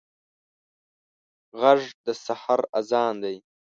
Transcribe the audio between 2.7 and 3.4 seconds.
اذان دی